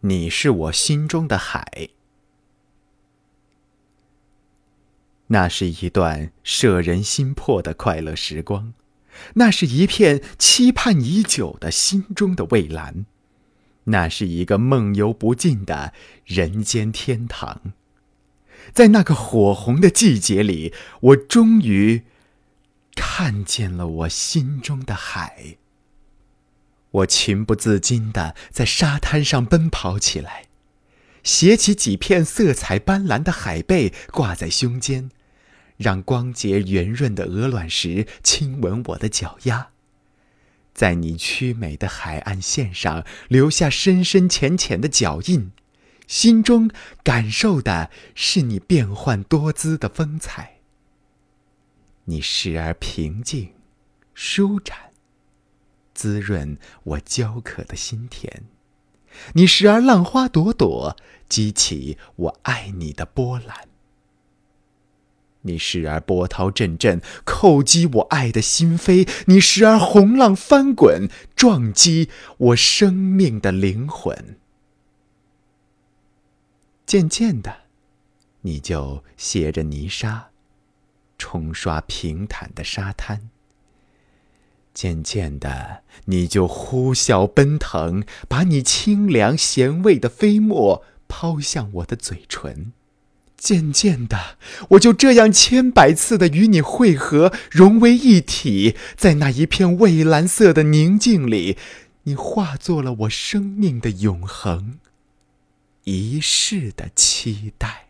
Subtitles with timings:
[0.00, 1.90] 你是我心中的海。
[5.26, 8.72] 那是一段摄人心魄的快乐时光，
[9.34, 13.04] 那是一片期盼已久的心中的蔚蓝，
[13.84, 15.92] 那是一个梦游不尽的
[16.24, 17.72] 人间天堂。
[18.72, 22.02] 在那个火红的季节里，我终于
[22.96, 25.58] 看见了我心中的海。
[26.90, 30.46] 我情不自禁地在沙滩上奔跑起来，
[31.22, 35.10] 携起几片色彩斑斓的海贝挂在胸间，
[35.76, 39.68] 让光洁圆润的鹅卵石亲吻我的脚丫，
[40.74, 45.52] 在你曲美的海岸线上留下深深浅浅的脚印。
[46.08, 46.68] 心中
[47.04, 50.56] 感受的是你变幻多姿的风采。
[52.06, 53.52] 你时而平静、
[54.12, 54.89] 舒展，
[56.00, 58.44] 滋润我焦渴的心田；
[59.34, 60.96] 你时而浪花朵朵，
[61.28, 63.68] 激起我爱你的波澜；
[65.42, 74.38] 你时而波涛阵阵，叩击我爱的心扉；你时而洪浪翻滚，撞击我生命的灵魂。
[76.86, 77.64] 渐渐的，
[78.40, 80.30] 你就携着泥沙，
[81.18, 83.28] 冲刷平坦的沙滩。
[84.72, 92.72] 渐渐的，你就呼啸奔腾，把你清凉咸味的飞沫抛向我的嘴唇。
[93.36, 94.36] 渐渐的，
[94.70, 101.56] 我就这样千百次的与你汇合，融为一体，在那一片蔚蓝色的宁静里，
[102.04, 104.78] 你化作了我生命的永恒。
[105.84, 107.89] 一世的期待。